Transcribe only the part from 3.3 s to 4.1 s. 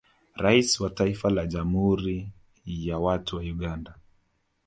wa Uganda